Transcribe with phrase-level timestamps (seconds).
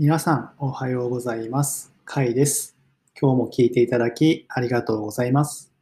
[0.00, 1.92] 皆さん、おはようございます。
[2.04, 2.76] カイです。
[3.20, 5.72] 今日も聞いていただきありがとうございます。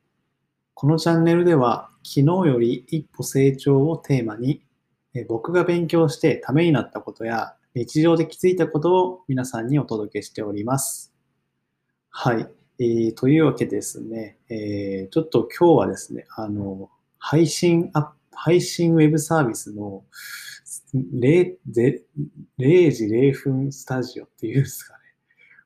[0.72, 4.62] このチャンネルでは、昨日より一歩成長をテーマに、
[5.28, 11.12] 僕が勉強してためになったことや、日常で気づいたことを皆さんにお届けしております。
[12.08, 12.48] はい。
[12.78, 20.04] えーというわけですね、えーちょっと今日はですね、あの、配信ア、配信ウェブサービスの
[20.94, 21.56] 0,
[22.58, 25.00] 0時0分スタジオっていうんですかね。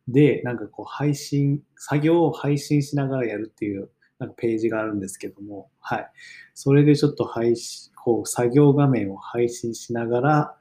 [0.09, 6.11] で、なんかこう配信、作業を配信しながらやるっていうなんかページがあるんですけども、はい。
[6.55, 10.57] それでちょっと配信、こう作業画面を配信しながら、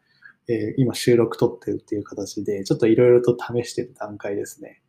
[0.48, 4.82] えー今収録撮ってるっていう形で、ちょっといろいろと試してる段階ですね。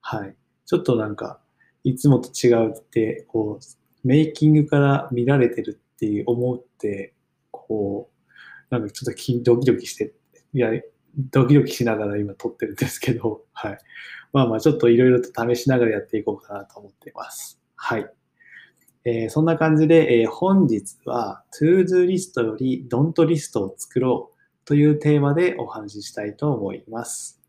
[0.00, 0.36] はい。
[0.66, 1.40] ちょっとなんか、
[1.84, 7.14] いつもと違うって、こう、メイキングから見られてるっていう思って、
[7.50, 8.17] こう、
[8.70, 10.12] なんかちょっとドキドキして、
[10.52, 10.70] いや、
[11.16, 13.78] ドキドキしながら今撮ってるんですけど、 はい。
[14.32, 17.60] まあまあちょっといろいろと試しながらやっていこうかなと思っています。
[17.76, 18.12] はい。
[19.04, 27.40] えーそんな感じで、えー本日は To-Do リストより Don't リストを作ろうというテーマでお話ししたいと思います。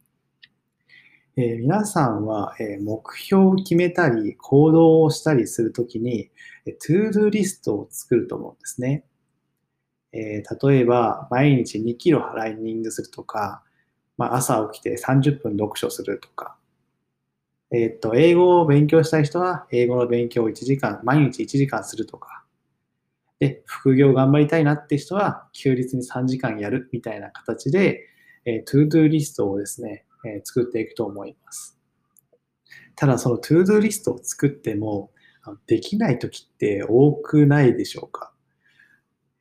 [1.36, 6.32] えー皆さんは、えー目標を決めたり行動をしたりするときに、
[6.66, 9.04] えー To-Do リストを作ると思うんですね。
[10.14, 13.64] えー例えば、毎日2キロランニングするとか、
[14.18, 16.58] まあ、朝起きて30分読書するとか、
[17.72, 22.44] えっと、英語を勉強したい人は、英語の勉強を1時間、毎日1時間するとか、
[23.40, 28.02] で、副業頑張りたいなって人は、休日に3時間やるみたいな形で、
[28.46, 31.78] えー、To-Do リストをですね、えー作っていくと思います。
[32.96, 35.12] ただ、その To-Do リストを作っても、
[35.68, 38.34] できない時って多くないでしょうか？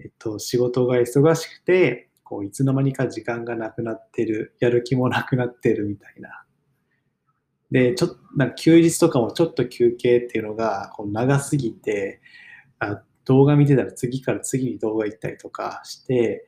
[0.01, 6.45] えっと、仕事が忙しくて、こう、いつの間にか時間がなくなってる、やる気もなくなってるみたいな。
[7.71, 12.21] で、ちょっと、なんか休日とかもちょっと休憩っていうのが、こう、長すぎて、
[12.79, 16.47] あ動画見てたら次から次に動画行ったりとかして、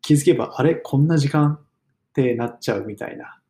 [0.00, 0.74] 気づけば、あれ？
[0.74, 1.66] こんな時間っ
[2.14, 3.40] てなっちゃうみたいな。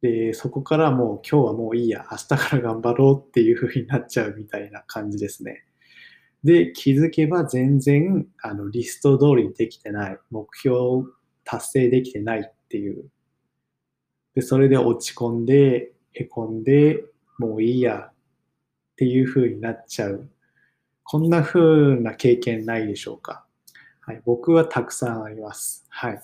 [0.00, 5.64] で、そこからもう今日はもういいや、明日から頑張ろうっていう風になっちゃうみたいな感じですね。
[6.44, 11.06] で、気づけば全然あのリスト通りにできてない、目標を
[11.44, 13.10] 達成できてないっていう。
[14.34, 17.04] で、それで落ち込んで、へこんで、
[17.38, 18.12] もういいやっ
[18.96, 20.28] ていう風になっちゃう。
[21.02, 23.46] こんな風な経験ないでしょうか。
[24.02, 25.86] はい、僕はたくさんあります。
[25.88, 26.20] はい。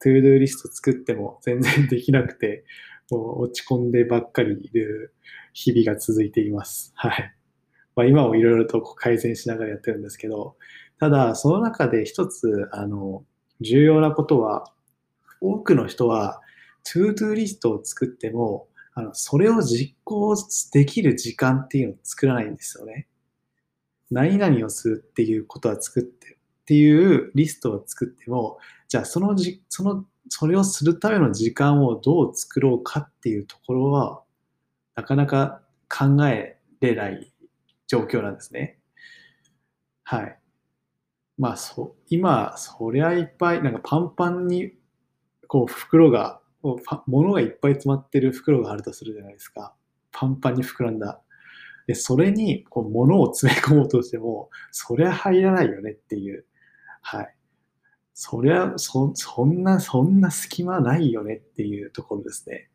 [0.00, 2.64] ToDo リスト作っても全然できなくて、
[3.10, 5.14] もう落ち込んでばっかりいる
[5.52, 6.92] 日々が続いています。
[6.94, 7.39] はい。
[8.00, 10.56] まあ、今もいろいろとこう改善しながらやってるんですけど、
[10.98, 13.24] ただ、その中で一つ、あの、
[13.60, 14.72] 重要なことは、
[15.42, 16.40] 多くの人は、
[16.82, 20.34] ToDo リストを作っても、あの、それを実行
[20.72, 23.06] できる時間っていうのを作らないんですよね。
[24.10, 34.22] 何々をするっていうことは作って、っていうリストを作っても、じゃあそのじ、その、それをするための時間をどう作ろうかっていうところは、
[34.94, 37.30] なかなか考えれない
[37.90, 38.78] 状況なんですね。
[40.04, 40.38] はい。
[41.36, 44.74] まあ、そ、今、そりゃいっぱい、なんかパンパンに、
[45.48, 46.40] こう、袋が、
[47.08, 49.74] 物がいっぱい詰まってる袋があるとするじゃないですか。
[50.12, 51.20] パンパンに膨らんだ。
[51.88, 56.46] で、それに、こう、物を詰め込もうとしても、そりゃ入らないよねっていう。
[57.02, 57.34] はい。
[58.14, 62.70] そりゃ、そ、そんな、そんな隙間ないよねっていうところですね。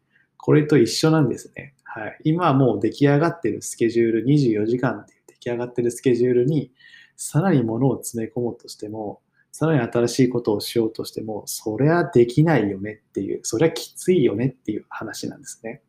[0.46, 1.74] これと一緒なんですね。
[1.84, 2.20] はい。
[2.24, 6.72] 今はもう出来上がってるスケジュール、24時間っていう出来上がってるスケジュールに、
[7.16, 15.82] さらに物を詰め込もうとしても、さらに新しいことをしようとしても、そりゃできないよねっていう、そりゃきついよねっていう話なんですね。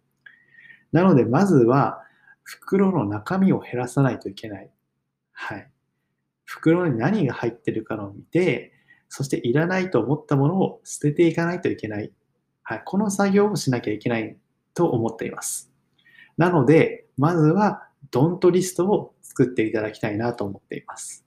[0.90, 2.02] なので、まずは、
[2.42, 4.70] 袋の中身を減らさないといけない。
[5.32, 5.70] はい。
[6.46, 8.72] 袋に何が入ってるかのを見て、
[9.10, 12.10] そしていらないと思ったものを捨てていかないといけない。
[12.62, 12.82] はい。
[12.86, 14.38] この作業をしなきゃいけない
[14.76, 15.72] と思っています。
[16.36, 21.24] なので、まずは、ドントリストを作っていただきたいなと思っています。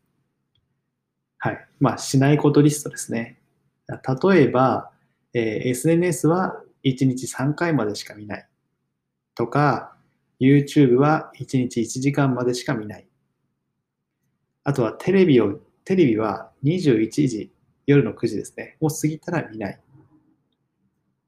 [1.39, 1.67] はい。
[1.79, 3.41] まあ、しないことリストですね。
[3.87, 4.91] 例えば、
[5.33, 8.47] えー SNS は1日3回までしか見ない。
[9.35, 9.95] とか、
[10.39, 13.07] YouTube は1日1時間までしか見ない。
[14.63, 17.51] あとはテレビを、テレビは21時、
[17.87, 18.77] 夜の9時ですね。
[18.79, 19.81] を過ぎたら見ない。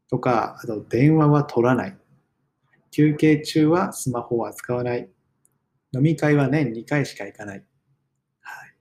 [0.10, 1.98] とか、あと電話は取らない。
[2.92, 5.10] 休憩中はスマホは使わない。
[5.94, 7.66] 飲み会は年2回しか行かない。
[8.42, 8.74] はい、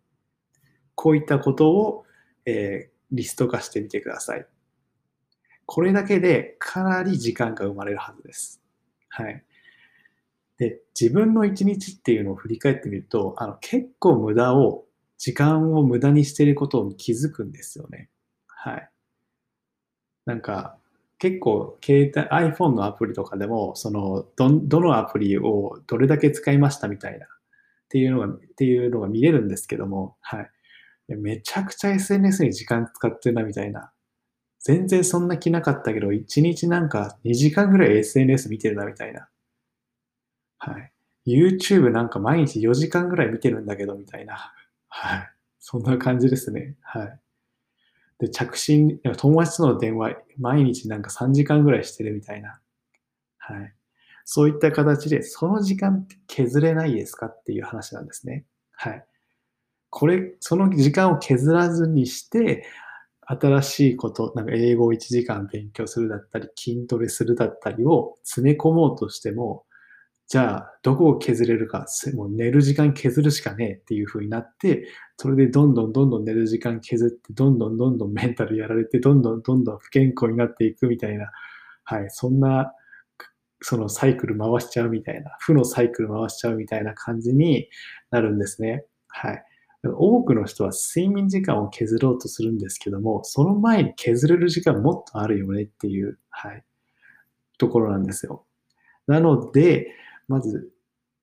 [0.94, 2.04] こういったことを、
[2.44, 4.46] えーリスト化してみてください。
[5.66, 8.60] これだけでかなり時間が生まれるはずです。
[9.08, 9.44] はい。
[10.58, 14.86] で、自分の一日っていうのを振り返ってみると、あの結構無駄を、
[15.18, 18.08] 時間を無駄にしていることを気づくんですよね。
[18.46, 18.90] はい。
[20.26, 20.78] なんか、
[21.20, 27.28] 結構、携帯、iPhone のアプリとかでも、その、ど、どのアプリをどれだけ使いましたみたいな、っ
[27.90, 30.50] ていうのが、っていうのが見れるんですけども、はい。
[31.16, 33.92] めちゃくちゃ SNS に時間使ってるなみたいな。
[34.60, 39.28] 全然そんな気なかったけど、1日なんか2時間ぐらい SNS 見てるなみたいな。
[40.58, 40.92] はい。
[41.26, 44.52] YouTube なんか毎日4時間ぐらい見てるんだけどみたいな。
[44.88, 45.30] はい。
[45.58, 46.76] そんな感じですね。
[46.82, 47.20] はい。
[48.20, 52.60] で、着信、友達との電話、毎日なんか3時間ぐらいしてるみたいな。
[53.38, 53.74] はい。
[54.24, 58.44] そういった形で、その時間って削れないですかっていう話なんですね。
[58.72, 59.06] はい。
[59.90, 62.64] これ、その時間を削らずにして、
[63.22, 69.64] 新しいこと、なんか英語を1時間勉強するだったり、筋トレするだったりを詰め込もうとしても、
[70.30, 74.86] じゃあ、どこを削れるか、もう寝る時間削るしかねえっていう風になって、
[75.16, 81.32] それでどんどんどんどん寝る時間削って、どんどんどんどんメンタルやられて、どんどんどんどん不健康になっていくみたいな、
[81.82, 82.72] はい、そんな、
[83.60, 87.68] そのサイクル回しちゃうみたいな、負のサイクル回しちゃうみたいな感じに
[88.12, 88.84] なるんですね。
[89.08, 89.44] はい。
[89.82, 96.62] 多くの人は睡眠時間を削ろうとするんですけども、その前に削れる時間もっとあるよねっていう、はい、
[97.58, 98.44] ところなんですよ。
[99.08, 99.88] なので、
[100.30, 100.70] まず、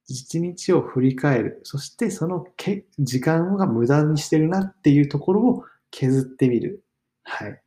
[0.09, 1.61] 一日を振り返る。
[1.63, 6.83] そしてそのけ時間が無駄にしてるなっていうところを削ってみる。
[7.23, 7.61] はい。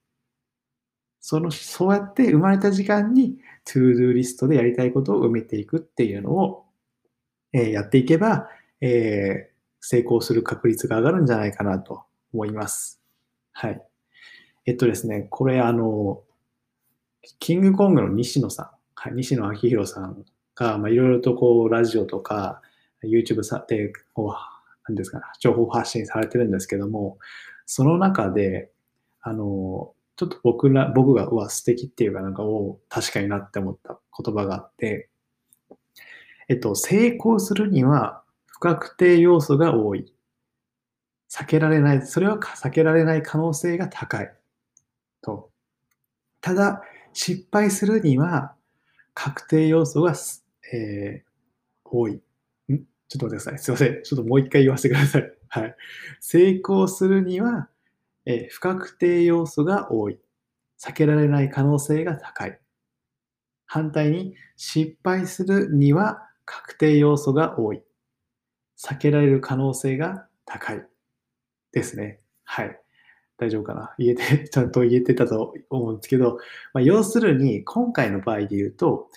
[1.18, 6.66] その、そうやって生まれた時間に to-do リストでやりたいことを埋めていくっていうのを、
[7.54, 8.48] えー、やっていけば、
[8.82, 12.04] えー、成功する確率が上がるんじゃないかなと
[12.34, 13.00] 思います。
[13.52, 13.82] はい。
[14.66, 16.22] えっとですね、これあの、
[17.38, 20.24] キングコングの西野さん、はい、西野昭弘さん
[20.60, 22.60] が、まあ、いろいろとこう、ラジオとか、
[23.02, 27.18] YouTube さで、こう、なんですかね、情報発信されてるんですけども、
[27.64, 28.70] その中で、
[29.22, 35.08] あの、ちょっと僕ら、僕が、うわ、素敵っていうかなんか、お確かになって思った言葉があって、
[36.48, 40.12] えっと、成功するには、不確定要素が多い。
[41.30, 44.34] 避けられない、それは避けられない可能性が高い。
[45.22, 45.50] と。
[46.42, 46.82] ただ、
[47.14, 48.54] 失敗するには、
[49.14, 50.14] 確定要素が、
[50.72, 52.12] えー、多い。
[52.12, 52.18] ん？
[52.18, 53.58] ちょっと待ってください。
[53.58, 54.02] すいません。
[54.02, 55.32] ちょっともう一回言わせてください。
[55.48, 55.76] はい。
[56.20, 57.68] 成功するには、
[58.24, 60.18] え、不確定要素が多い。
[60.78, 62.58] 避けられない可能性が高い。
[63.66, 67.82] 反対に、失敗するには確定要素が多い。
[68.78, 70.86] 避けられる可能性が高い
[71.72, 72.20] ですね。
[72.44, 72.80] はい。
[73.36, 73.94] 大丈夫かな？
[73.98, 76.38] 言えて、 ちゃんと言えてたと思うんですけど、
[76.72, 79.08] まあ、要するに、今回の場合で言うと、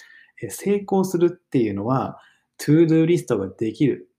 [0.49, 2.19] 成功するっていうのは、
[2.59, 4.09] to-do リストができる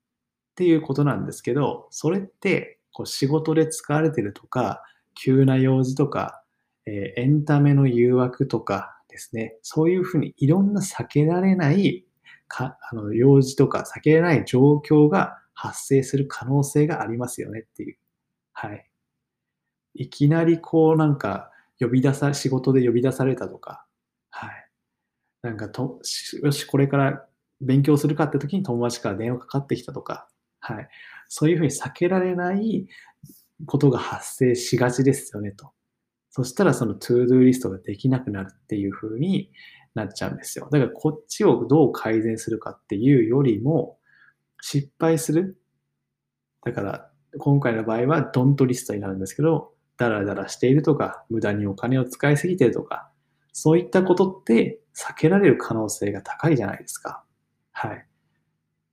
[0.53, 4.83] っていうことなんですけど、それってこう仕事で使われてるとか、
[5.15, 6.43] 急な用事とか、
[6.87, 12.05] え、エンタメの誘惑とかですね、そういうふうにいろんな避けられない
[12.49, 17.99] かあの用事とか避けられない状況が発生する可能性がありますよねっていう。
[18.53, 18.91] はい。
[19.95, 21.51] いきなりこうなんか
[21.81, 23.87] 呼び出さ、仕事で呼び出されたとか、
[24.31, 24.64] はい。
[25.45, 26.01] なんかと、
[26.43, 27.27] よし、これから
[27.61, 30.27] 勉強するかって時に友達から電話かかってきたとか、
[30.59, 30.89] はい。
[31.29, 32.87] そういうふうに避けられない
[33.67, 35.73] ことが発生しがちですよねと。
[36.31, 39.53] そしたらその to-do リストができなくなるっていうふうに
[39.95, 40.67] なっちゃうんですよ。
[40.73, 43.99] だからこっちをどう改善するかっていうよりも、
[44.63, 45.61] 失敗する。
[46.65, 53.11] だから、今回の場合はドントリストになるんですけど、ダラダラしているとか、無駄にお金を使いすぎてるとか、
[53.53, 57.25] そういったことって避けられる可能性が高いじゃないですか。
[57.73, 58.07] はい。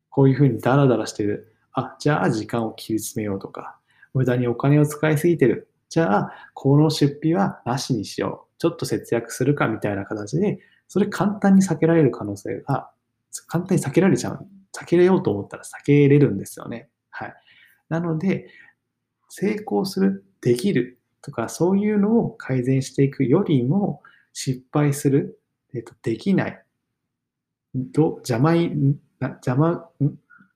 [0.09, 1.55] こういうふうにダラダラしてる。
[1.73, 3.79] あ、じゃあ時間を切り詰めようとか、
[4.13, 5.69] 無駄にお金を使いすぎてる。
[5.89, 8.59] じゃあ、この出費はなしにしよう。
[8.59, 12.91] ちょっと節約するかみたいな形で、それ簡単に避けられる可能性が、
[13.47, 14.47] 簡単に避けられちゃう。
[14.73, 16.89] 避けれようと思ったら避けれるんですよね。
[17.09, 17.33] はい。
[17.89, 18.47] なので、
[19.29, 24.01] 成功する、できるとか、そういうのを改善していくよりも、
[24.33, 25.40] 失敗する、
[25.73, 26.63] えっと、できない、
[27.75, 29.89] ど邪魔に、邪魔、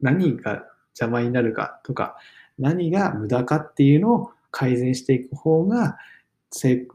[0.01, 0.63] 何が
[0.99, 2.17] 邪魔になるかとか、
[2.57, 5.97] 何が無駄かっていうのを改善していく方が、
[6.51, 6.87] 結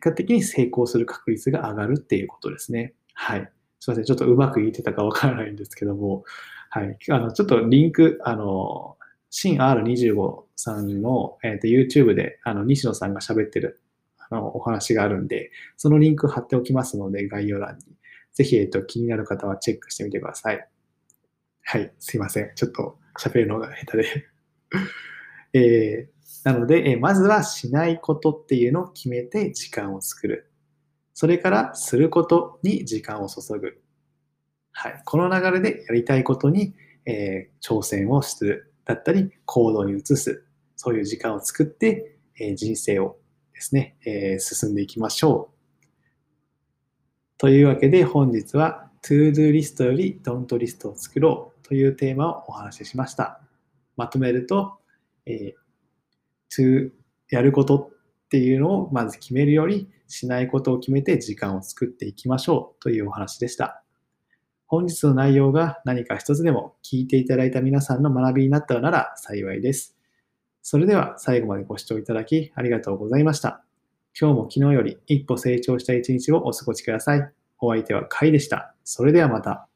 [0.00, 2.94] 果的に成功する確率が上がるっていうことですね。
[3.14, 3.52] はい。
[3.80, 4.04] すいません。
[4.04, 6.24] ちょっとうまく言ってたかわからないんですけども、
[6.70, 6.96] はい。
[7.10, 8.96] あの、ちょっとリンク、あの、
[9.28, 13.80] 新 R25 さんの、えーと、YouTube で、あの、西野さんが喋ってる、
[14.32, 17.84] のお話があるんで、そのリンク貼っておきますので、概要欄に。
[18.32, 20.66] ぜひ、えっと、気になる方はチェックしてみてください。
[21.64, 22.52] はい、すいません。
[22.56, 24.26] ちょっと喋るのが下手で
[25.54, 30.50] えー、なので、えまずはしないことっていうのを決めて時間を作る。
[31.14, 33.82] それからすることに時間を注ぐ。
[34.72, 36.74] はい、この流れでやりたいことに、
[37.04, 38.72] えー、挑戦をする。
[38.84, 40.44] だったり、行動に移す。
[40.76, 43.18] そういう時間を作って、えー、人生を
[43.62, 45.54] ですね、えー、進んでいきましょう。
[47.38, 53.40] というわけで本日は To-Do リストより Don't リストを作ろうというテーマをお話ししました。
[53.96, 54.78] まとめると、
[55.26, 56.90] えー、to
[57.30, 63.84] やることっていうのをまず決めるよりしないことを決めて時間を作っていきましょうというお話でした。
[64.66, 70.01] 本日の内容が何か一つでも聞いていただいた皆さんの学びになったのなら幸いです。
[70.62, 73.64] それでは最後までご視聴いただきありがとうございました。
[74.18, 77.32] 今日も昨日より一歩成長した一日をお過ごしください。
[77.58, 78.74] お相手はカイでした。
[78.84, 79.68] それではまた。